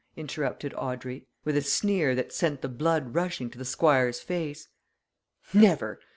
[0.15, 4.67] interrupted Audrey, with a sneer that sent the blood rushing to the Squire's face.
[5.53, 5.99] "Never!